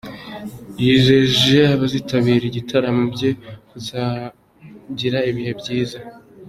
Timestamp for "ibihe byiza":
5.29-5.97